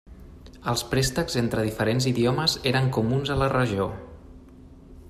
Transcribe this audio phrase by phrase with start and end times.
[0.71, 3.89] Els préstecs entre diferents idiomes eren comuns a la regió.